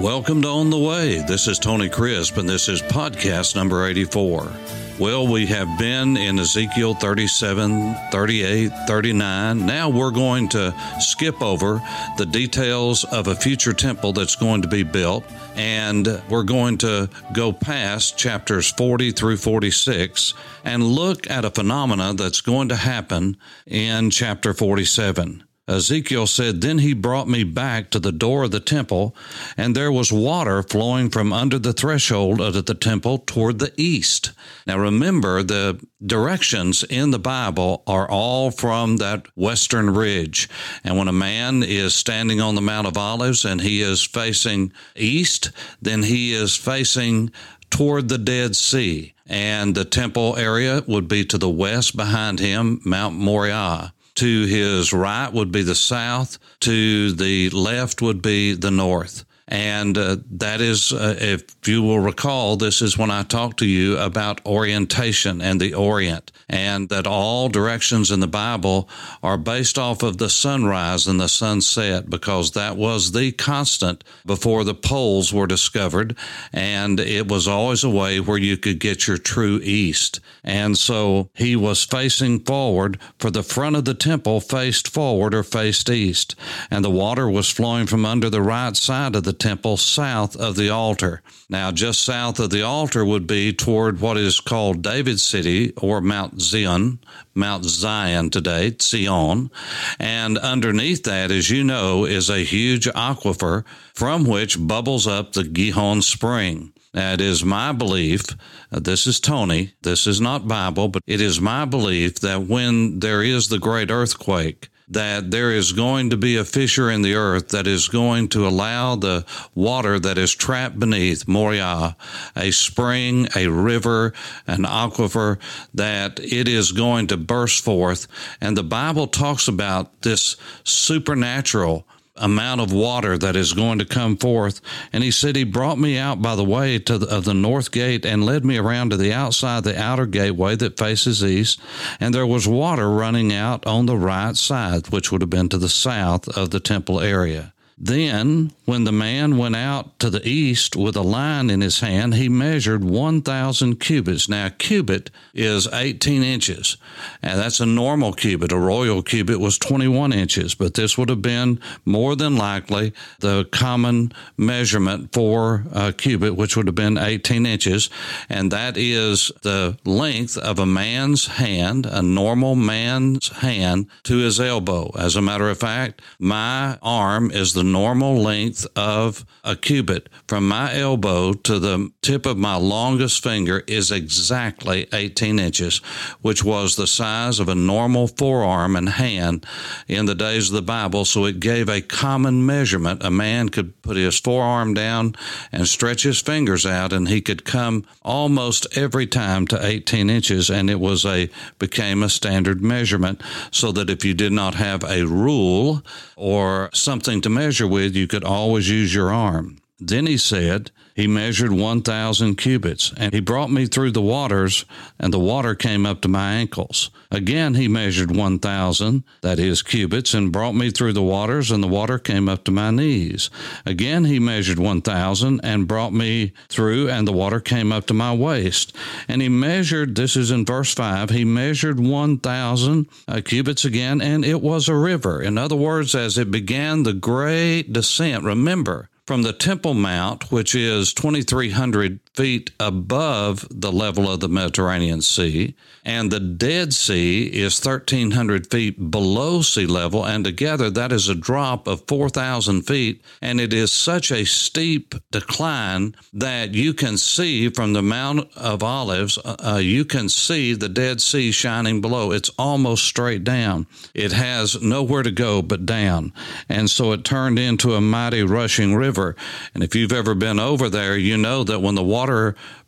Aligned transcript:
Welcome 0.00 0.42
to 0.42 0.48
On 0.48 0.70
the 0.70 0.78
Way. 0.78 1.18
This 1.18 1.46
is 1.46 1.60
Tony 1.60 1.88
Crisp, 1.88 2.36
and 2.36 2.48
this 2.48 2.68
is 2.68 2.82
podcast 2.82 3.54
number 3.54 3.86
84. 3.86 4.50
Well, 4.98 5.28
we 5.28 5.46
have 5.46 5.78
been 5.78 6.16
in 6.16 6.38
Ezekiel 6.40 6.94
37, 6.94 7.94
38, 8.10 8.72
39. 8.88 9.64
Now 9.64 9.88
we're 9.88 10.10
going 10.10 10.48
to 10.48 10.74
skip 10.98 11.40
over 11.40 11.80
the 12.18 12.26
details 12.26 13.04
of 13.04 13.28
a 13.28 13.36
future 13.36 13.72
temple 13.72 14.12
that's 14.12 14.34
going 14.34 14.62
to 14.62 14.68
be 14.68 14.82
built, 14.82 15.24
and 15.54 16.20
we're 16.28 16.42
going 16.42 16.78
to 16.78 17.08
go 17.32 17.52
past 17.52 18.18
chapters 18.18 18.72
40 18.72 19.12
through 19.12 19.36
46 19.36 20.34
and 20.64 20.82
look 20.82 21.30
at 21.30 21.44
a 21.44 21.50
phenomena 21.50 22.14
that's 22.14 22.40
going 22.40 22.68
to 22.70 22.76
happen 22.76 23.36
in 23.64 24.10
chapter 24.10 24.52
47. 24.52 25.44
Ezekiel 25.66 26.26
said, 26.26 26.60
Then 26.60 26.78
he 26.78 26.92
brought 26.92 27.26
me 27.26 27.42
back 27.42 27.88
to 27.90 27.98
the 27.98 28.12
door 28.12 28.44
of 28.44 28.50
the 28.50 28.60
temple, 28.60 29.16
and 29.56 29.74
there 29.74 29.90
was 29.90 30.12
water 30.12 30.62
flowing 30.62 31.08
from 31.08 31.32
under 31.32 31.58
the 31.58 31.72
threshold 31.72 32.38
of 32.38 32.66
the 32.66 32.74
temple 32.74 33.18
toward 33.18 33.58
the 33.58 33.72
east. 33.78 34.32
Now 34.66 34.78
remember, 34.78 35.42
the 35.42 35.82
directions 36.04 36.84
in 36.84 37.12
the 37.12 37.18
Bible 37.18 37.82
are 37.86 38.08
all 38.10 38.50
from 38.50 38.98
that 38.98 39.26
western 39.36 39.88
ridge. 39.88 40.50
And 40.84 40.98
when 40.98 41.08
a 41.08 41.12
man 41.12 41.62
is 41.62 41.94
standing 41.94 42.42
on 42.42 42.56
the 42.56 42.60
Mount 42.60 42.86
of 42.86 42.98
Olives 42.98 43.46
and 43.46 43.62
he 43.62 43.80
is 43.80 44.04
facing 44.04 44.70
east, 44.94 45.50
then 45.80 46.02
he 46.02 46.34
is 46.34 46.54
facing 46.54 47.30
toward 47.70 48.10
the 48.10 48.18
Dead 48.18 48.54
Sea. 48.54 49.14
And 49.26 49.74
the 49.74 49.86
temple 49.86 50.36
area 50.36 50.82
would 50.86 51.08
be 51.08 51.24
to 51.24 51.38
the 51.38 51.48
west 51.48 51.96
behind 51.96 52.38
him, 52.38 52.82
Mount 52.84 53.14
Moriah. 53.14 53.93
To 54.16 54.46
his 54.46 54.92
right 54.92 55.32
would 55.32 55.50
be 55.50 55.62
the 55.62 55.74
south. 55.74 56.38
To 56.60 57.12
the 57.12 57.50
left 57.50 58.00
would 58.00 58.22
be 58.22 58.54
the 58.54 58.70
north. 58.70 59.24
And 59.46 59.98
uh, 59.98 60.16
that 60.30 60.62
is, 60.62 60.90
uh, 60.90 61.16
if 61.20 61.44
you 61.66 61.82
will 61.82 61.98
recall, 61.98 62.56
this 62.56 62.80
is 62.80 62.96
when 62.96 63.10
I 63.10 63.24
talked 63.24 63.58
to 63.58 63.66
you 63.66 63.98
about 63.98 64.44
orientation 64.46 65.42
and 65.42 65.60
the 65.60 65.74
Orient, 65.74 66.32
and 66.48 66.88
that 66.88 67.06
all 67.06 67.50
directions 67.50 68.10
in 68.10 68.20
the 68.20 68.26
Bible 68.26 68.88
are 69.22 69.36
based 69.36 69.78
off 69.78 70.02
of 70.02 70.16
the 70.16 70.30
sunrise 70.30 71.06
and 71.06 71.20
the 71.20 71.28
sunset, 71.28 72.08
because 72.08 72.52
that 72.52 72.78
was 72.78 73.12
the 73.12 73.32
constant 73.32 74.02
before 74.24 74.64
the 74.64 74.74
poles 74.74 75.30
were 75.30 75.46
discovered. 75.46 76.16
And 76.50 76.98
it 76.98 77.28
was 77.28 77.46
always 77.46 77.84
a 77.84 77.90
way 77.90 78.20
where 78.20 78.38
you 78.38 78.56
could 78.56 78.80
get 78.80 79.06
your 79.06 79.18
true 79.18 79.60
east. 79.62 80.20
And 80.42 80.78
so 80.78 81.28
he 81.34 81.54
was 81.54 81.84
facing 81.84 82.40
forward, 82.40 82.98
for 83.18 83.30
the 83.30 83.42
front 83.42 83.76
of 83.76 83.84
the 83.84 83.94
temple 83.94 84.40
faced 84.40 84.88
forward 84.88 85.34
or 85.34 85.42
faced 85.42 85.90
east, 85.90 86.34
and 86.70 86.82
the 86.82 86.90
water 86.90 87.28
was 87.28 87.50
flowing 87.50 87.86
from 87.86 88.06
under 88.06 88.30
the 88.30 88.40
right 88.40 88.74
side 88.74 89.14
of 89.14 89.24
the 89.24 89.33
temple 89.34 89.76
south 89.76 90.36
of 90.36 90.56
the 90.56 90.70
altar. 90.70 91.22
Now, 91.48 91.70
just 91.70 92.02
south 92.02 92.38
of 92.38 92.50
the 92.50 92.62
altar 92.62 93.04
would 93.04 93.26
be 93.26 93.52
toward 93.52 94.00
what 94.00 94.16
is 94.16 94.40
called 94.40 94.82
David's 94.82 95.22
city 95.22 95.72
or 95.76 96.00
Mount 96.00 96.40
Zion, 96.40 97.00
Mount 97.34 97.64
Zion 97.64 98.30
today, 98.30 98.74
Zion. 98.80 99.50
And 99.98 100.38
underneath 100.38 101.02
that, 101.04 101.30
as 101.30 101.50
you 101.50 101.64
know, 101.64 102.04
is 102.04 102.30
a 102.30 102.44
huge 102.44 102.86
aquifer 102.86 103.64
from 103.92 104.24
which 104.24 104.64
bubbles 104.66 105.06
up 105.06 105.32
the 105.32 105.44
Gihon 105.44 106.02
spring. 106.02 106.72
It 106.94 107.20
is 107.20 107.44
my 107.44 107.72
belief, 107.72 108.24
uh, 108.70 108.78
this 108.78 109.08
is 109.08 109.18
Tony, 109.18 109.72
this 109.82 110.06
is 110.06 110.20
not 110.20 110.46
Bible, 110.46 110.86
but 110.88 111.02
it 111.08 111.20
is 111.20 111.40
my 111.40 111.64
belief 111.64 112.20
that 112.20 112.42
when 112.42 113.00
there 113.00 113.22
is 113.22 113.48
the 113.48 113.58
great 113.58 113.90
earthquake, 113.90 114.68
that 114.88 115.30
there 115.30 115.50
is 115.50 115.72
going 115.72 116.10
to 116.10 116.16
be 116.16 116.36
a 116.36 116.44
fissure 116.44 116.90
in 116.90 117.02
the 117.02 117.14
earth 117.14 117.48
that 117.48 117.66
is 117.66 117.88
going 117.88 118.28
to 118.28 118.46
allow 118.46 118.94
the 118.96 119.24
water 119.54 119.98
that 119.98 120.18
is 120.18 120.34
trapped 120.34 120.78
beneath 120.78 121.26
Moriah, 121.26 121.96
a 122.36 122.50
spring, 122.50 123.28
a 123.34 123.48
river, 123.48 124.12
an 124.46 124.64
aquifer, 124.64 125.38
that 125.72 126.20
it 126.20 126.48
is 126.48 126.72
going 126.72 127.06
to 127.06 127.16
burst 127.16 127.64
forth. 127.64 128.06
And 128.40 128.56
the 128.56 128.62
Bible 128.62 129.06
talks 129.06 129.48
about 129.48 130.02
this 130.02 130.36
supernatural 130.64 131.86
amount 132.16 132.60
of 132.60 132.72
water 132.72 133.18
that 133.18 133.34
is 133.34 133.52
going 133.52 133.78
to 133.78 133.84
come 133.84 134.16
forth. 134.16 134.60
And 134.92 135.02
he 135.02 135.10
said, 135.10 135.36
He 135.36 135.44
brought 135.44 135.78
me 135.78 135.98
out 135.98 136.22
by 136.22 136.36
the 136.36 136.44
way 136.44 136.78
to 136.80 136.98
the, 136.98 137.06
of 137.06 137.24
the 137.24 137.34
north 137.34 137.70
gate 137.72 138.06
and 138.06 138.24
led 138.24 138.44
me 138.44 138.58
around 138.58 138.90
to 138.90 138.96
the 138.96 139.12
outside, 139.12 139.64
the 139.64 139.80
outer 139.80 140.06
gateway 140.06 140.56
that 140.56 140.78
faces 140.78 141.24
east. 141.24 141.60
And 141.98 142.14
there 142.14 142.26
was 142.26 142.46
water 142.46 142.90
running 142.90 143.32
out 143.32 143.66
on 143.66 143.86
the 143.86 143.96
right 143.96 144.36
side, 144.36 144.88
which 144.88 145.10
would 145.10 145.22
have 145.22 145.30
been 145.30 145.48
to 145.48 145.58
the 145.58 145.68
south 145.68 146.28
of 146.36 146.50
the 146.50 146.60
temple 146.60 147.00
area. 147.00 147.53
Then, 147.76 148.52
when 148.66 148.84
the 148.84 148.92
man 148.92 149.36
went 149.36 149.56
out 149.56 149.98
to 149.98 150.08
the 150.08 150.26
east 150.26 150.76
with 150.76 150.94
a 150.94 151.02
line 151.02 151.50
in 151.50 151.60
his 151.60 151.80
hand, 151.80 152.14
he 152.14 152.28
measured 152.28 152.84
1,000 152.84 153.80
cubits. 153.80 154.28
Now, 154.28 154.48
cubit 154.48 155.10
is 155.34 155.66
18 155.66 156.22
inches, 156.22 156.76
and 157.20 157.38
that's 157.40 157.58
a 157.58 157.66
normal 157.66 158.12
cubit. 158.12 158.52
A 158.52 158.58
royal 158.58 159.02
cubit 159.02 159.40
was 159.40 159.58
21 159.58 160.12
inches, 160.12 160.54
but 160.54 160.74
this 160.74 160.96
would 160.96 161.08
have 161.08 161.20
been 161.20 161.58
more 161.84 162.14
than 162.14 162.36
likely 162.36 162.92
the 163.18 163.44
common 163.46 164.12
measurement 164.36 165.12
for 165.12 165.64
a 165.72 165.92
cubit, 165.92 166.36
which 166.36 166.56
would 166.56 166.68
have 166.68 166.76
been 166.76 166.96
18 166.96 167.44
inches, 167.44 167.90
and 168.28 168.52
that 168.52 168.76
is 168.76 169.32
the 169.42 169.76
length 169.84 170.38
of 170.38 170.60
a 170.60 170.66
man's 170.66 171.26
hand, 171.26 171.86
a 171.86 172.02
normal 172.02 172.54
man's 172.54 173.28
hand, 173.28 173.88
to 174.04 174.18
his 174.18 174.38
elbow. 174.38 174.92
As 174.96 175.16
a 175.16 175.22
matter 175.22 175.50
of 175.50 175.58
fact, 175.58 176.00
my 176.20 176.78
arm 176.80 177.32
is 177.32 177.52
the 177.52 177.63
normal 177.64 178.16
length 178.16 178.66
of 178.76 179.24
a 179.42 179.56
cubit 179.56 180.08
from 180.28 180.46
my 180.48 180.74
elbow 180.74 181.32
to 181.32 181.58
the 181.58 181.90
tip 182.02 182.26
of 182.26 182.36
my 182.36 182.56
longest 182.56 183.22
finger 183.22 183.62
is 183.66 183.90
exactly 183.90 184.86
18 184.92 185.38
inches, 185.38 185.78
which 186.22 186.44
was 186.44 186.76
the 186.76 186.86
size 186.86 187.40
of 187.40 187.48
a 187.48 187.54
normal 187.54 188.06
forearm 188.06 188.76
and 188.76 188.88
hand 188.88 189.46
in 189.88 190.06
the 190.06 190.14
days 190.14 190.48
of 190.48 190.54
the 190.54 190.62
Bible. 190.62 191.04
So 191.04 191.24
it 191.24 191.40
gave 191.40 191.68
a 191.68 191.80
common 191.80 192.44
measurement. 192.44 193.02
A 193.02 193.10
man 193.10 193.48
could 193.48 193.80
put 193.82 193.96
his 193.96 194.18
forearm 194.18 194.74
down 194.74 195.14
and 195.52 195.66
stretch 195.66 196.02
his 196.02 196.20
fingers 196.20 196.66
out, 196.66 196.92
and 196.92 197.08
he 197.08 197.20
could 197.20 197.44
come 197.44 197.86
almost 198.02 198.66
every 198.76 199.06
time 199.06 199.46
to 199.48 199.64
18 199.64 200.10
inches, 200.10 200.50
and 200.50 200.70
it 200.70 200.80
was 200.80 201.04
a 201.04 201.30
became 201.58 202.02
a 202.02 202.08
standard 202.08 202.62
measurement. 202.62 203.22
So 203.50 203.72
that 203.72 203.90
if 203.90 204.04
you 204.04 204.14
did 204.14 204.32
not 204.32 204.54
have 204.54 204.84
a 204.84 205.04
rule 205.04 205.82
or 206.16 206.70
something 206.72 207.20
to 207.20 207.30
measure 207.30 207.53
measure 207.54 207.68
with, 207.68 207.94
you 207.94 208.08
could 208.08 208.24
always 208.24 208.68
use 208.68 208.92
your 208.92 209.12
arm. 209.12 209.58
Then 209.80 210.06
he 210.06 210.16
said, 210.16 210.70
he 210.94 211.08
measured 211.08 211.50
1,000 211.50 212.36
cubits, 212.36 212.92
and 212.96 213.12
he 213.12 213.18
brought 213.18 213.50
me 213.50 213.66
through 213.66 213.90
the 213.90 214.00
waters, 214.00 214.64
and 215.00 215.12
the 215.12 215.18
water 215.18 215.56
came 215.56 215.84
up 215.84 216.00
to 216.02 216.08
my 216.08 216.34
ankles. 216.34 216.90
Again, 217.10 217.54
he 217.54 217.66
measured 217.66 218.14
1,000, 218.14 219.02
that 219.22 219.40
is, 219.40 219.62
cubits, 219.62 220.14
and 220.14 220.30
brought 220.30 220.54
me 220.54 220.70
through 220.70 220.92
the 220.92 221.02
waters, 221.02 221.50
and 221.50 221.64
the 221.64 221.68
water 221.68 221.98
came 221.98 222.28
up 222.28 222.44
to 222.44 222.52
my 222.52 222.70
knees. 222.70 223.28
Again, 223.66 224.04
he 224.04 224.20
measured 224.20 224.60
1,000 224.60 225.40
and 225.42 225.66
brought 225.66 225.92
me 225.92 226.32
through, 226.48 226.88
and 226.88 227.08
the 227.08 227.12
water 227.12 227.40
came 227.40 227.72
up 227.72 227.86
to 227.86 227.94
my 227.94 228.14
waist. 228.14 228.72
And 229.08 229.20
he 229.20 229.28
measured, 229.28 229.96
this 229.96 230.14
is 230.14 230.30
in 230.30 230.44
verse 230.44 230.72
5, 230.72 231.10
he 231.10 231.24
measured 231.24 231.80
1,000 231.80 232.86
uh, 233.08 233.20
cubits 233.24 233.64
again, 233.64 234.00
and 234.00 234.24
it 234.24 234.40
was 234.40 234.68
a 234.68 234.76
river. 234.76 235.20
In 235.20 235.36
other 235.36 235.56
words, 235.56 235.96
as 235.96 236.16
it 236.16 236.30
began 236.30 236.84
the 236.84 236.92
great 236.92 237.72
descent, 237.72 238.22
remember, 238.22 238.90
from 239.06 239.22
the 239.22 239.32
Temple 239.32 239.74
Mount, 239.74 240.30
which 240.32 240.54
is 240.54 240.94
2,300 240.94 242.00
feet 242.14 242.52
above 242.60 243.46
the 243.50 243.72
level 243.72 244.10
of 244.10 244.20
the 244.20 244.28
Mediterranean 244.28 245.02
Sea, 245.02 245.54
and 245.84 246.10
the 246.10 246.20
Dead 246.20 246.72
Sea 246.72 247.26
is 247.26 247.62
1,300 247.62 248.50
feet 248.50 248.90
below 248.90 249.42
sea 249.42 249.66
level, 249.66 250.06
and 250.06 250.24
together 250.24 250.70
that 250.70 250.92
is 250.92 251.08
a 251.08 251.14
drop 251.14 251.66
of 251.66 251.86
4,000 251.86 252.62
feet, 252.62 253.02
and 253.20 253.40
it 253.40 253.52
is 253.52 253.72
such 253.72 254.10
a 254.10 254.24
steep 254.24 254.94
decline 255.10 255.94
that 256.12 256.54
you 256.54 256.72
can 256.72 256.96
see 256.96 257.48
from 257.50 257.72
the 257.72 257.82
Mount 257.82 258.30
of 258.36 258.62
Olives, 258.62 259.18
uh, 259.18 259.36
uh 259.44 259.58
you 259.58 259.84
can 259.84 260.08
see 260.08 260.54
the 260.54 260.68
Dead 260.68 261.00
Sea 261.00 261.32
shining 261.32 261.80
below. 261.80 262.12
It's 262.12 262.30
almost 262.38 262.84
straight 262.84 263.24
down. 263.24 263.66
It 263.92 264.12
has 264.12 264.62
nowhere 264.62 265.02
to 265.02 265.10
go 265.10 265.42
but 265.42 265.66
down, 265.66 266.12
and 266.48 266.70
so 266.70 266.92
it 266.92 267.04
turned 267.04 267.38
into 267.38 267.74
a 267.74 267.80
mighty 267.80 268.22
rushing 268.22 268.74
river. 268.74 269.16
And 269.52 269.62
if 269.62 269.74
you've 269.74 269.92
ever 269.92 270.14
been 270.14 270.38
over 270.38 270.68
there, 270.68 270.96
you 270.96 271.16
know 271.16 271.44
that 271.44 271.60
when 271.60 271.74
the 271.74 271.82
water 271.82 272.03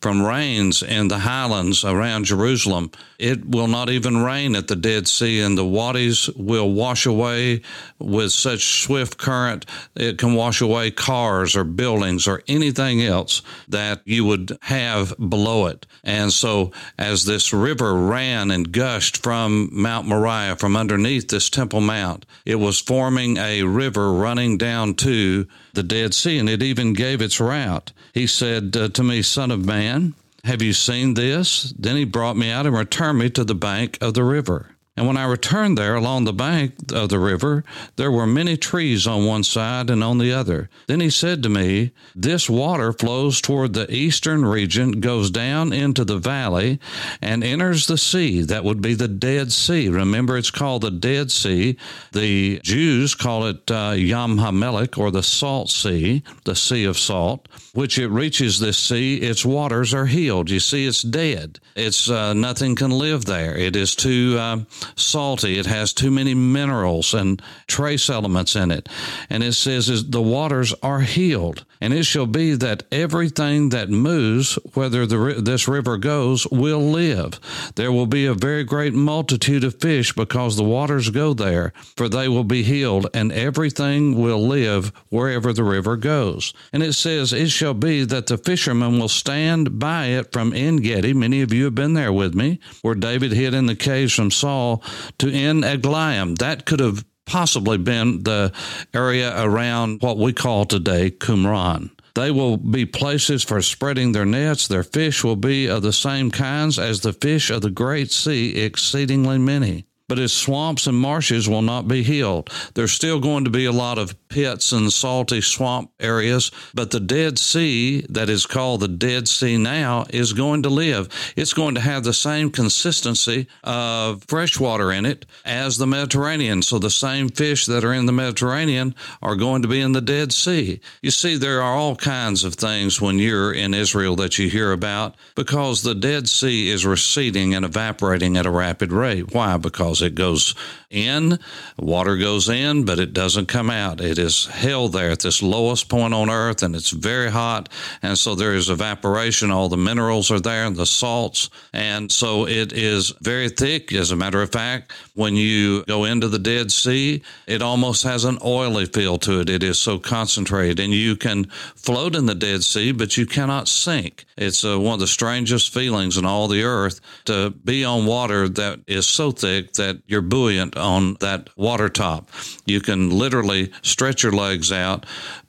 from 0.00 0.24
rains 0.24 0.82
in 0.82 1.08
the 1.08 1.18
highlands 1.18 1.84
around 1.84 2.24
Jerusalem. 2.24 2.90
It 3.18 3.46
will 3.46 3.68
not 3.68 3.90
even 3.90 4.18
rain 4.18 4.54
at 4.54 4.68
the 4.68 4.76
Dead 4.76 5.08
Sea, 5.08 5.40
and 5.40 5.56
the 5.56 5.64
wadis 5.64 6.28
will 6.30 6.70
wash 6.70 7.06
away 7.06 7.62
with 7.98 8.32
such 8.32 8.82
swift 8.82 9.16
current, 9.18 9.64
it 9.94 10.18
can 10.18 10.34
wash 10.34 10.60
away 10.60 10.90
cars 10.90 11.56
or 11.56 11.64
buildings 11.64 12.28
or 12.28 12.42
anything 12.46 13.02
else 13.02 13.42
that 13.68 14.02
you 14.04 14.24
would 14.24 14.58
have 14.62 15.14
below 15.16 15.66
it. 15.66 15.86
And 16.04 16.32
so, 16.32 16.72
as 16.98 17.24
this 17.24 17.52
river 17.52 17.94
ran 17.94 18.50
and 18.50 18.70
gushed 18.70 19.22
from 19.22 19.70
Mount 19.72 20.06
Moriah, 20.06 20.56
from 20.56 20.76
underneath 20.76 21.28
this 21.28 21.48
Temple 21.48 21.80
Mount, 21.80 22.26
it 22.44 22.56
was 22.56 22.80
forming 22.80 23.38
a 23.38 23.62
river 23.62 24.12
running 24.12 24.58
down 24.58 24.94
to 24.94 25.46
the 25.72 25.82
Dead 25.82 26.14
Sea, 26.14 26.38
and 26.38 26.48
it 26.48 26.62
even 26.62 26.92
gave 26.92 27.20
its 27.20 27.40
route. 27.40 27.92
He 28.12 28.26
said 28.26 28.76
uh, 28.76 28.88
to 28.88 29.02
me, 29.02 29.22
Son 29.26 29.50
of 29.50 29.64
man, 29.64 30.14
have 30.44 30.62
you 30.62 30.72
seen 30.72 31.14
this? 31.14 31.74
Then 31.78 31.96
he 31.96 32.04
brought 32.04 32.36
me 32.36 32.50
out 32.50 32.66
and 32.66 32.76
returned 32.76 33.18
me 33.18 33.30
to 33.30 33.44
the 33.44 33.54
bank 33.54 33.98
of 34.00 34.14
the 34.14 34.24
river. 34.24 34.75
And 34.96 35.06
when 35.06 35.18
I 35.18 35.24
returned 35.26 35.76
there 35.76 35.94
along 35.94 36.24
the 36.24 36.32
bank 36.32 36.74
of 36.92 37.10
the 37.10 37.18
river, 37.18 37.64
there 37.96 38.10
were 38.10 38.26
many 38.26 38.56
trees 38.56 39.06
on 39.06 39.26
one 39.26 39.44
side 39.44 39.90
and 39.90 40.02
on 40.02 40.16
the 40.16 40.32
other. 40.32 40.70
Then 40.86 41.00
he 41.00 41.10
said 41.10 41.42
to 41.42 41.50
me, 41.50 41.92
This 42.14 42.48
water 42.48 42.94
flows 42.94 43.42
toward 43.42 43.74
the 43.74 43.92
eastern 43.92 44.46
region, 44.46 45.00
goes 45.00 45.30
down 45.30 45.72
into 45.74 46.04
the 46.04 46.16
valley, 46.16 46.80
and 47.20 47.44
enters 47.44 47.86
the 47.86 47.98
sea. 47.98 48.40
That 48.40 48.64
would 48.64 48.80
be 48.80 48.94
the 48.94 49.08
Dead 49.08 49.52
Sea. 49.52 49.90
Remember, 49.90 50.38
it's 50.38 50.50
called 50.50 50.82
the 50.82 50.90
Dead 50.90 51.30
Sea. 51.30 51.76
The 52.12 52.60
Jews 52.62 53.14
call 53.14 53.46
it 53.46 53.70
uh, 53.70 53.94
Yam 53.96 54.38
HaMelech, 54.38 54.96
or 54.96 55.10
the 55.10 55.22
Salt 55.22 55.68
Sea, 55.68 56.22
the 56.44 56.54
Sea 56.54 56.84
of 56.84 56.98
Salt, 56.98 57.48
which 57.74 57.98
it 57.98 58.08
reaches 58.08 58.58
this 58.58 58.78
sea, 58.78 59.16
its 59.16 59.44
waters 59.44 59.92
are 59.92 60.06
healed. 60.06 60.48
You 60.48 60.60
see, 60.60 60.86
it's 60.86 61.02
dead. 61.02 61.60
It's 61.74 62.08
uh, 62.08 62.32
nothing 62.32 62.76
can 62.76 62.90
live 62.90 63.26
there. 63.26 63.54
It 63.54 63.76
is 63.76 63.94
too. 63.94 64.36
Uh, 64.38 64.60
salty. 64.94 65.58
It 65.58 65.66
has 65.66 65.92
too 65.92 66.10
many 66.10 66.34
minerals 66.34 67.14
and 67.14 67.40
trace 67.66 68.08
elements 68.08 68.54
in 68.56 68.70
it. 68.70 68.88
And 69.30 69.42
it 69.42 69.54
says 69.54 69.88
is 69.88 70.10
the 70.10 70.22
waters 70.22 70.74
are 70.82 71.00
healed. 71.00 71.64
And 71.80 71.92
it 71.92 72.04
shall 72.04 72.26
be 72.26 72.54
that 72.54 72.84
everything 72.90 73.68
that 73.70 73.90
moves, 73.90 74.58
whether 74.74 75.06
the, 75.06 75.40
this 75.42 75.68
river 75.68 75.98
goes, 75.98 76.46
will 76.46 76.80
live. 76.80 77.38
There 77.74 77.92
will 77.92 78.06
be 78.06 78.26
a 78.26 78.34
very 78.34 78.64
great 78.64 78.94
multitude 78.94 79.62
of 79.64 79.80
fish 79.80 80.12
because 80.14 80.56
the 80.56 80.64
waters 80.64 81.10
go 81.10 81.34
there, 81.34 81.72
for 81.96 82.08
they 82.08 82.28
will 82.28 82.44
be 82.44 82.62
healed, 82.62 83.08
and 83.12 83.30
everything 83.30 84.20
will 84.20 84.46
live 84.46 84.92
wherever 85.10 85.52
the 85.52 85.64
river 85.64 85.96
goes. 85.96 86.54
And 86.72 86.82
it 86.82 86.94
says, 86.94 87.32
It 87.32 87.50
shall 87.50 87.74
be 87.74 88.04
that 88.04 88.26
the 88.26 88.38
fishermen 88.38 88.98
will 88.98 89.08
stand 89.08 89.78
by 89.78 90.06
it 90.06 90.32
from 90.32 90.54
En 90.54 90.76
Gedi. 90.76 91.12
Many 91.12 91.42
of 91.42 91.52
you 91.52 91.64
have 91.64 91.74
been 91.74 91.94
there 91.94 92.12
with 92.12 92.34
me, 92.34 92.58
where 92.82 92.94
David 92.94 93.32
hid 93.32 93.54
in 93.54 93.66
the 93.66 93.76
caves 93.76 94.14
from 94.14 94.30
Saul 94.30 94.75
to 95.18 95.32
En 95.32 95.62
Eglaim. 95.62 96.38
That 96.38 96.66
could 96.66 96.80
have 96.80 97.04
possibly 97.26 97.78
been 97.78 98.22
the 98.22 98.52
area 98.94 99.34
around 99.42 100.00
what 100.00 100.18
we 100.18 100.32
call 100.32 100.64
today 100.64 101.10
Qumran. 101.10 101.90
They 102.14 102.30
will 102.30 102.56
be 102.56 102.86
places 102.86 103.42
for 103.42 103.60
spreading 103.60 104.12
their 104.12 104.24
nets. 104.24 104.68
Their 104.68 104.84
fish 104.84 105.22
will 105.22 105.36
be 105.36 105.66
of 105.66 105.82
the 105.82 105.92
same 105.92 106.30
kinds 106.30 106.78
as 106.78 107.00
the 107.00 107.12
fish 107.12 107.50
of 107.50 107.60
the 107.60 107.70
great 107.70 108.10
sea, 108.10 108.56
exceedingly 108.56 109.38
many 109.38 109.85
but 110.08 110.18
its 110.18 110.32
swamps 110.32 110.86
and 110.86 110.96
marshes 110.96 111.48
will 111.48 111.62
not 111.62 111.88
be 111.88 112.02
healed. 112.02 112.50
There's 112.74 112.92
still 112.92 113.20
going 113.20 113.44
to 113.44 113.50
be 113.50 113.64
a 113.64 113.72
lot 113.72 113.98
of 113.98 114.14
pits 114.28 114.72
and 114.72 114.92
salty 114.92 115.40
swamp 115.40 115.90
areas, 116.00 116.50
but 116.74 116.90
the 116.90 117.00
Dead 117.00 117.38
Sea, 117.38 118.04
that 118.08 118.28
is 118.28 118.46
called 118.46 118.80
the 118.80 118.88
Dead 118.88 119.28
Sea 119.28 119.56
now, 119.56 120.06
is 120.10 120.32
going 120.32 120.62
to 120.62 120.68
live. 120.68 121.08
It's 121.36 121.52
going 121.52 121.74
to 121.74 121.80
have 121.80 122.04
the 122.04 122.12
same 122.12 122.50
consistency 122.50 123.46
of 123.64 124.24
fresh 124.28 124.60
water 124.60 124.92
in 124.92 125.06
it 125.06 125.26
as 125.44 125.78
the 125.78 125.86
Mediterranean. 125.86 126.62
So 126.62 126.78
the 126.78 126.90
same 126.90 127.28
fish 127.28 127.66
that 127.66 127.84
are 127.84 127.92
in 127.92 128.06
the 128.06 128.12
Mediterranean 128.12 128.94
are 129.22 129.36
going 129.36 129.62
to 129.62 129.68
be 129.68 129.80
in 129.80 129.92
the 129.92 130.00
Dead 130.00 130.32
Sea. 130.32 130.80
You 131.02 131.10
see, 131.10 131.36
there 131.36 131.62
are 131.62 131.74
all 131.74 131.96
kinds 131.96 132.44
of 132.44 132.54
things 132.54 133.00
when 133.00 133.18
you're 133.18 133.52
in 133.52 133.74
Israel 133.74 134.16
that 134.16 134.38
you 134.38 134.48
hear 134.48 134.72
about 134.72 135.14
because 135.34 135.82
the 135.82 135.94
Dead 135.94 136.28
Sea 136.28 136.68
is 136.70 136.86
receding 136.86 137.54
and 137.54 137.64
evaporating 137.64 138.36
at 138.36 138.46
a 138.46 138.50
rapid 138.50 138.92
rate. 138.92 139.34
Why? 139.34 139.56
Because 139.56 139.95
it 140.02 140.14
goes 140.14 140.54
in, 140.90 141.38
water 141.78 142.16
goes 142.16 142.48
in, 142.48 142.84
but 142.84 142.98
it 142.98 143.12
doesn't 143.12 143.46
come 143.46 143.70
out. 143.70 144.00
It 144.00 144.18
is 144.18 144.46
held 144.46 144.92
there 144.92 145.10
at 145.10 145.20
this 145.20 145.42
lowest 145.42 145.88
point 145.88 146.14
on 146.14 146.30
earth 146.30 146.62
and 146.62 146.74
it's 146.74 146.90
very 146.90 147.30
hot. 147.30 147.68
And 148.02 148.16
so 148.16 148.34
there 148.34 148.54
is 148.54 148.70
evaporation. 148.70 149.50
All 149.50 149.68
the 149.68 149.76
minerals 149.76 150.30
are 150.30 150.40
there 150.40 150.64
and 150.64 150.76
the 150.76 150.86
salts. 150.86 151.50
And 151.72 152.10
so 152.10 152.46
it 152.46 152.72
is 152.72 153.12
very 153.20 153.48
thick. 153.48 153.92
As 153.92 154.10
a 154.10 154.16
matter 154.16 154.42
of 154.42 154.52
fact, 154.52 154.92
when 155.14 155.34
you 155.34 155.84
go 155.84 156.04
into 156.04 156.28
the 156.28 156.38
Dead 156.38 156.70
Sea, 156.70 157.22
it 157.46 157.62
almost 157.62 158.04
has 158.04 158.24
an 158.24 158.38
oily 158.44 158.86
feel 158.86 159.18
to 159.18 159.40
it. 159.40 159.50
It 159.50 159.62
is 159.62 159.78
so 159.78 159.98
concentrated 159.98 160.80
and 160.80 160.92
you 160.92 161.16
can 161.16 161.46
float 161.74 162.14
in 162.14 162.26
the 162.26 162.34
Dead 162.34 162.62
Sea, 162.62 162.92
but 162.92 163.16
you 163.16 163.26
cannot 163.26 163.68
sink. 163.68 164.24
It's 164.36 164.64
uh, 164.64 164.78
one 164.78 164.94
of 164.94 165.00
the 165.00 165.06
strangest 165.06 165.72
feelings 165.72 166.16
in 166.16 166.24
all 166.24 166.48
the 166.48 166.62
earth 166.62 167.00
to 167.24 167.50
be 167.50 167.84
on 167.84 168.06
water 168.06 168.48
that 168.48 168.80
is 168.86 169.06
so 169.06 169.30
thick 169.30 169.72
that 169.74 169.85
you're 170.06 170.22
buoyant 170.22 170.76
on 170.76 171.14
that 171.20 171.50
water 171.56 171.88
top. 171.88 172.30
You 172.64 172.80
can 172.80 173.10
literally 173.10 173.72
stretch 173.82 174.22
your 174.22 174.32
legs 174.32 174.72
out, 174.72 175.06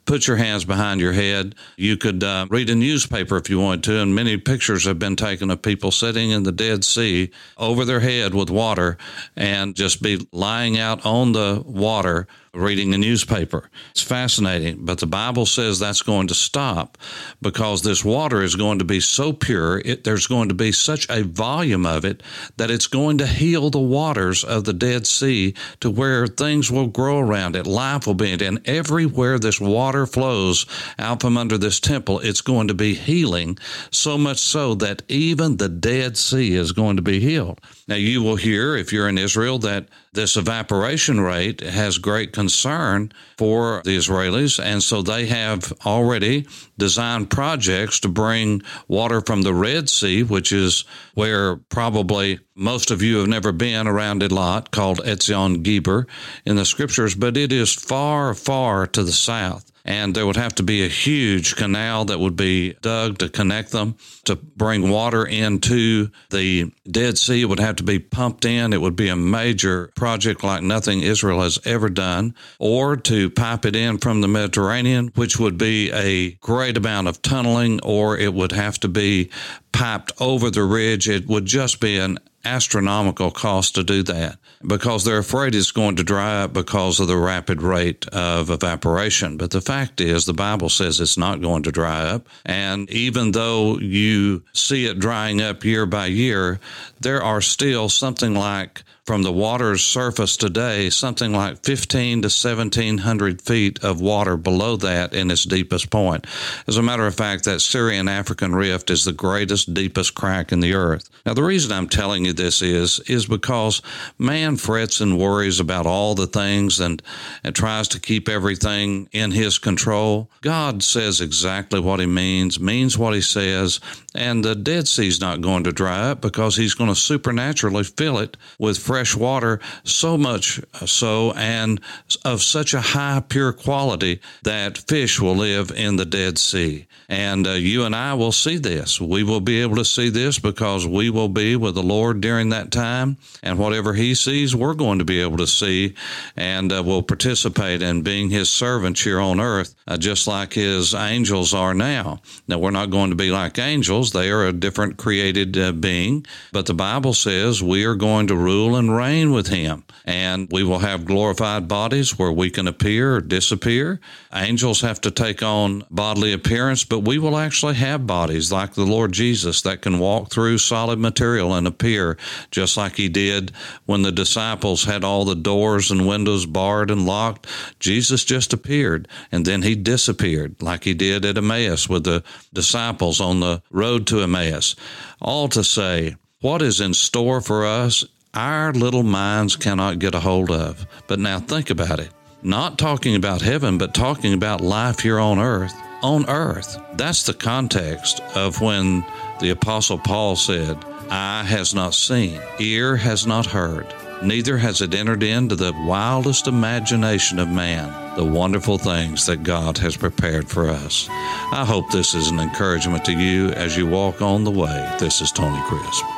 put 0.08 0.26
your 0.26 0.38
hands 0.38 0.64
behind 0.64 1.02
your 1.02 1.12
head. 1.12 1.54
You 1.76 1.98
could 1.98 2.24
uh, 2.24 2.46
read 2.48 2.70
a 2.70 2.74
newspaper 2.74 3.36
if 3.36 3.50
you 3.50 3.60
wanted 3.60 3.84
to, 3.84 4.00
and 4.00 4.14
many 4.14 4.38
pictures 4.38 4.86
have 4.86 4.98
been 4.98 5.16
taken 5.16 5.50
of 5.50 5.60
people 5.60 5.90
sitting 5.90 6.30
in 6.30 6.44
the 6.44 6.50
Dead 6.50 6.82
Sea 6.82 7.30
over 7.58 7.84
their 7.84 8.00
head 8.00 8.34
with 8.34 8.48
water 8.48 8.96
and 9.36 9.76
just 9.76 10.02
be 10.02 10.26
lying 10.32 10.78
out 10.78 11.04
on 11.04 11.32
the 11.32 11.62
water 11.66 12.26
reading 12.54 12.94
a 12.94 12.98
newspaper. 12.98 13.70
It's 13.90 14.02
fascinating, 14.02 14.84
but 14.84 14.98
the 14.98 15.06
Bible 15.06 15.46
says 15.46 15.78
that's 15.78 16.02
going 16.02 16.28
to 16.28 16.34
stop 16.34 16.98
because 17.40 17.82
this 17.82 18.04
water 18.04 18.42
is 18.42 18.56
going 18.56 18.78
to 18.78 18.84
be 18.84 19.00
so 19.00 19.32
pure, 19.32 19.80
it, 19.84 20.04
there's 20.04 20.26
going 20.26 20.48
to 20.48 20.54
be 20.54 20.72
such 20.72 21.08
a 21.08 21.22
volume 21.22 21.86
of 21.86 22.04
it 22.04 22.22
that 22.56 22.70
it's 22.70 22.86
going 22.86 23.18
to 23.18 23.26
heal 23.26 23.70
the 23.70 23.78
waters 23.78 24.44
of 24.44 24.64
the 24.64 24.72
Dead 24.72 25.06
Sea 25.06 25.54
to 25.80 25.90
where 25.90 26.26
things 26.26 26.70
will 26.70 26.86
grow 26.86 27.18
around 27.18 27.56
it, 27.56 27.66
life 27.66 28.06
will 28.06 28.14
be 28.14 28.32
in 28.32 28.40
it, 28.40 28.42
and 28.42 28.68
everywhere 28.68 29.38
this 29.38 29.60
water 29.60 29.97
flows 30.06 30.66
out 30.98 31.20
from 31.20 31.36
under 31.36 31.58
this 31.58 31.80
temple, 31.80 32.20
it's 32.20 32.40
going 32.40 32.68
to 32.68 32.74
be 32.74 32.94
healing, 32.94 33.58
so 33.90 34.18
much 34.18 34.38
so 34.38 34.74
that 34.76 35.02
even 35.08 35.56
the 35.56 35.68
Dead 35.68 36.16
Sea 36.16 36.54
is 36.54 36.72
going 36.72 36.96
to 36.96 37.02
be 37.02 37.20
healed. 37.20 37.60
Now, 37.86 37.96
you 37.96 38.22
will 38.22 38.36
hear, 38.36 38.76
if 38.76 38.92
you're 38.92 39.08
in 39.08 39.18
Israel, 39.18 39.58
that 39.60 39.88
this 40.12 40.36
evaporation 40.36 41.20
rate 41.20 41.60
has 41.60 41.98
great 41.98 42.32
concern 42.32 43.12
for 43.36 43.82
the 43.84 43.96
Israelis. 43.96 44.62
And 44.62 44.82
so 44.82 45.02
they 45.02 45.26
have 45.26 45.72
already 45.84 46.46
designed 46.76 47.30
projects 47.30 48.00
to 48.00 48.08
bring 48.08 48.62
water 48.86 49.20
from 49.20 49.42
the 49.42 49.54
Red 49.54 49.88
Sea, 49.88 50.22
which 50.22 50.52
is 50.52 50.84
where 51.14 51.56
probably 51.56 52.40
most 52.54 52.90
of 52.90 53.02
you 53.02 53.18
have 53.18 53.28
never 53.28 53.52
been 53.52 53.86
around 53.86 54.22
Eilat, 54.22 54.70
called 54.70 54.98
Etzion 55.04 55.62
Geber 55.62 56.06
in 56.44 56.56
the 56.56 56.64
scriptures, 56.64 57.14
but 57.14 57.36
it 57.36 57.52
is 57.52 57.72
far, 57.72 58.34
far 58.34 58.86
to 58.86 59.02
the 59.02 59.12
south 59.12 59.70
and 59.88 60.14
there 60.14 60.26
would 60.26 60.36
have 60.36 60.54
to 60.56 60.62
be 60.62 60.84
a 60.84 60.88
huge 60.88 61.56
canal 61.56 62.04
that 62.04 62.20
would 62.20 62.36
be 62.36 62.74
dug 62.82 63.16
to 63.16 63.28
connect 63.30 63.72
them 63.72 63.96
to 64.24 64.36
bring 64.36 64.90
water 64.90 65.24
into 65.24 66.10
the 66.28 66.70
Dead 66.86 67.16
Sea. 67.16 67.40
It 67.40 67.46
would 67.46 67.58
have 67.58 67.76
to 67.76 67.82
be 67.84 67.98
pumped 67.98 68.44
in. 68.44 68.74
It 68.74 68.82
would 68.82 68.96
be 68.96 69.08
a 69.08 69.16
major 69.16 69.90
project 69.98 70.44
like 70.44 70.62
nothing 70.62 71.02
Israel 71.02 71.42
has 71.42 71.58
ever 71.64 71.88
done, 71.88 72.34
or 72.58 72.96
to 72.96 73.30
pipe 73.30 73.66
it 73.66 73.74
in 73.74 73.98
from 73.98 74.20
the 74.20 74.28
Mediterranean, 74.28 75.10
which 75.14 75.38
would 75.38 75.58
be 75.58 75.90
a 75.92 76.30
great 76.40 76.76
amount 76.76 77.08
of 77.08 77.20
tunneling, 77.20 77.80
or 77.82 78.16
it 78.16 78.32
would 78.32 78.52
have 78.52 78.78
to 78.80 78.88
be 78.88 79.30
piped 79.72 80.12
over 80.20 80.50
the 80.50 80.62
ridge. 80.62 81.08
It 81.08 81.26
would 81.26 81.46
just 81.46 81.80
be 81.80 81.98
an 81.98 82.18
astronomical 82.44 83.30
cost 83.30 83.74
to 83.74 83.84
do 83.84 84.02
that 84.04 84.38
because 84.66 85.04
they're 85.04 85.18
afraid 85.18 85.54
it's 85.54 85.72
going 85.72 85.96
to 85.96 86.04
dry 86.04 86.42
up 86.42 86.52
because 86.52 87.00
of 87.00 87.08
the 87.08 87.16
rapid 87.16 87.62
rate 87.62 88.06
of 88.08 88.50
evaporation. 88.50 89.36
But 89.36 89.50
the 89.50 89.60
fact 89.60 90.00
is, 90.00 90.24
the 90.24 90.32
Bible 90.32 90.68
says 90.68 91.00
it's 91.00 91.18
not 91.18 91.40
going 91.40 91.64
to 91.64 91.72
dry 91.72 92.02
up. 92.02 92.26
And 92.46 92.88
even 92.90 93.32
though 93.32 93.78
you 93.78 94.44
see 94.52 94.86
it 94.86 94.98
drying 94.98 95.42
up 95.42 95.64
year 95.64 95.84
by 95.86 96.06
year, 96.06 96.60
there 97.00 97.22
are 97.22 97.40
still 97.40 97.88
something 97.88 98.34
like 98.34 98.82
from 99.08 99.22
the 99.22 99.32
water's 99.32 99.82
surface 99.82 100.36
today, 100.36 100.90
something 100.90 101.32
like 101.32 101.64
15 101.64 102.20
to 102.20 102.26
1700 102.26 103.40
feet 103.40 103.82
of 103.82 104.02
water 104.02 104.36
below 104.36 104.76
that 104.76 105.14
in 105.14 105.30
its 105.30 105.44
deepest 105.44 105.88
point. 105.88 106.26
As 106.66 106.76
a 106.76 106.82
matter 106.82 107.06
of 107.06 107.14
fact, 107.14 107.44
that 107.44 107.60
Syrian 107.60 108.06
African 108.06 108.54
rift 108.54 108.90
is 108.90 109.06
the 109.06 109.14
greatest, 109.14 109.72
deepest 109.72 110.14
crack 110.14 110.52
in 110.52 110.60
the 110.60 110.74
earth. 110.74 111.08
Now, 111.24 111.32
the 111.32 111.42
reason 111.42 111.72
I'm 111.72 111.88
telling 111.88 112.26
you 112.26 112.34
this 112.34 112.60
is, 112.60 113.00
is 113.08 113.24
because 113.24 113.80
man 114.18 114.58
frets 114.58 115.00
and 115.00 115.18
worries 115.18 115.58
about 115.58 115.86
all 115.86 116.14
the 116.14 116.26
things 116.26 116.78
and, 116.78 117.02
and 117.42 117.56
tries 117.56 117.88
to 117.88 118.00
keep 118.00 118.28
everything 118.28 119.08
in 119.12 119.30
his 119.30 119.56
control. 119.56 120.28
God 120.42 120.82
says 120.82 121.22
exactly 121.22 121.80
what 121.80 122.00
he 122.00 122.04
means, 122.06 122.60
means 122.60 122.98
what 122.98 123.14
he 123.14 123.22
says, 123.22 123.80
and 124.14 124.44
the 124.44 124.54
Dead 124.54 124.88
Sea's 124.88 125.20
not 125.20 125.40
going 125.40 125.64
to 125.64 125.72
dry 125.72 126.10
up 126.10 126.20
because 126.20 126.56
he's 126.56 126.74
going 126.74 126.90
to 126.90 126.96
supernaturally 126.96 127.84
fill 127.84 128.18
it 128.18 128.36
with 128.58 128.76
fresh 128.76 128.97
water, 129.16 129.60
so 129.84 130.16
much 130.16 130.60
so 130.86 131.32
and 131.32 131.80
of 132.24 132.42
such 132.42 132.74
a 132.74 132.80
high, 132.80 133.22
pure 133.26 133.52
quality 133.52 134.20
that 134.42 134.78
fish 134.78 135.20
will 135.20 135.36
live 135.36 135.70
in 135.70 135.96
the 135.96 136.04
Dead 136.04 136.38
Sea. 136.38 136.86
And 137.08 137.46
uh, 137.46 137.52
you 137.52 137.84
and 137.84 137.96
I 137.96 138.14
will 138.14 138.32
see 138.32 138.58
this. 138.58 139.00
We 139.00 139.22
will 139.22 139.40
be 139.40 139.62
able 139.62 139.76
to 139.76 139.84
see 139.84 140.10
this 140.10 140.38
because 140.38 140.86
we 140.86 141.08
will 141.08 141.28
be 141.28 141.56
with 141.56 141.74
the 141.74 141.82
Lord 141.82 142.20
during 142.20 142.50
that 142.50 142.70
time. 142.70 143.16
And 143.42 143.58
whatever 143.58 143.94
He 143.94 144.14
sees, 144.14 144.54
we're 144.54 144.74
going 144.74 144.98
to 144.98 145.04
be 145.04 145.20
able 145.20 145.38
to 145.38 145.46
see 145.46 145.94
and 146.36 146.72
uh, 146.72 146.82
will 146.82 147.02
participate 147.02 147.82
in 147.82 148.02
being 148.02 148.28
His 148.28 148.50
servants 148.50 149.02
here 149.02 149.20
on 149.20 149.40
earth, 149.40 149.74
uh, 149.86 149.96
just 149.96 150.26
like 150.26 150.52
His 150.52 150.94
angels 150.94 151.54
are 151.54 151.74
now. 151.74 152.20
Now, 152.46 152.58
we're 152.58 152.70
not 152.70 152.90
going 152.90 153.10
to 153.10 153.16
be 153.16 153.30
like 153.30 153.58
angels, 153.58 154.12
they 154.12 154.30
are 154.30 154.46
a 154.46 154.52
different 154.52 154.98
created 154.98 155.56
uh, 155.56 155.72
being. 155.72 156.26
But 156.52 156.66
the 156.66 156.74
Bible 156.74 157.14
says 157.14 157.62
we 157.62 157.84
are 157.84 157.94
going 157.94 158.26
to 158.26 158.36
rule 158.36 158.76
and 158.88 158.96
reign 158.96 159.32
with 159.32 159.48
Him. 159.48 159.84
And 160.06 160.48
we 160.50 160.64
will 160.64 160.78
have 160.78 161.04
glorified 161.04 161.68
bodies 161.68 162.18
where 162.18 162.32
we 162.32 162.48
can 162.48 162.66
appear 162.66 163.16
or 163.16 163.20
disappear. 163.20 164.00
Angels 164.32 164.80
have 164.80 165.00
to 165.02 165.10
take 165.10 165.42
on 165.42 165.84
bodily 165.90 166.32
appearance, 166.32 166.84
but 166.84 167.00
we 167.00 167.18
will 167.18 167.36
actually 167.36 167.74
have 167.74 168.06
bodies 168.06 168.50
like 168.50 168.72
the 168.72 168.86
Lord 168.86 169.12
Jesus 169.12 169.60
that 169.62 169.82
can 169.82 169.98
walk 169.98 170.30
through 170.30 170.58
solid 170.58 170.98
material 170.98 171.52
and 171.52 171.66
appear 171.66 172.16
just 172.50 172.78
like 172.78 172.96
he 172.96 173.10
did 173.10 173.52
when 173.84 174.00
the 174.00 174.12
disciples 174.12 174.84
had 174.84 175.04
all 175.04 175.26
the 175.26 175.34
doors 175.34 175.90
and 175.90 176.08
windows 176.08 176.46
barred 176.46 176.90
and 176.90 177.04
locked. 177.04 177.46
Jesus 177.78 178.24
just 178.24 178.54
appeared 178.54 179.06
and 179.30 179.44
then 179.44 179.60
he 179.60 179.74
disappeared 179.74 180.62
like 180.62 180.84
he 180.84 180.94
did 180.94 181.26
at 181.26 181.36
Emmaus 181.36 181.88
with 181.88 182.04
the 182.04 182.24
disciples 182.54 183.20
on 183.20 183.40
the 183.40 183.60
road 183.70 184.06
to 184.06 184.22
Emmaus. 184.22 184.74
All 185.20 185.48
to 185.48 185.62
say, 185.62 186.16
what 186.40 186.62
is 186.62 186.80
in 186.80 186.94
store 186.94 187.40
for 187.40 187.66
us 187.66 188.04
our 188.34 188.72
little 188.72 189.02
minds 189.02 189.56
cannot 189.56 189.98
get 189.98 190.14
a 190.14 190.20
hold 190.20 190.50
of. 190.50 190.86
But 191.06 191.18
now 191.18 191.40
think 191.40 191.70
about 191.70 192.00
it. 192.00 192.10
Not 192.42 192.78
talking 192.78 193.16
about 193.16 193.42
heaven, 193.42 193.78
but 193.78 193.94
talking 193.94 194.32
about 194.34 194.60
life 194.60 195.00
here 195.00 195.18
on 195.18 195.38
earth. 195.38 195.74
On 196.02 196.28
earth. 196.28 196.80
That's 196.94 197.24
the 197.24 197.34
context 197.34 198.20
of 198.36 198.60
when 198.60 199.04
the 199.40 199.50
Apostle 199.50 199.98
Paul 199.98 200.36
said, 200.36 200.76
Eye 201.10 201.44
has 201.44 201.74
not 201.74 201.94
seen, 201.94 202.40
ear 202.60 202.96
has 202.96 203.26
not 203.26 203.46
heard, 203.46 203.86
neither 204.22 204.58
has 204.58 204.82
it 204.82 204.94
entered 204.94 205.22
into 205.22 205.56
the 205.56 205.72
wildest 205.86 206.46
imagination 206.46 207.38
of 207.38 207.48
man 207.48 208.08
the 208.14 208.24
wonderful 208.24 208.78
things 208.78 209.26
that 209.26 209.44
God 209.44 209.78
has 209.78 209.96
prepared 209.96 210.48
for 210.48 210.68
us. 210.68 211.06
I 211.08 211.64
hope 211.64 211.90
this 211.90 212.14
is 212.14 212.30
an 212.30 212.40
encouragement 212.40 213.04
to 213.04 213.12
you 213.12 213.50
as 213.50 213.76
you 213.76 213.86
walk 213.86 214.20
on 214.20 214.42
the 214.42 214.50
way. 214.50 214.96
This 214.98 215.20
is 215.20 215.30
Tony 215.30 215.62
Crisp. 215.68 216.17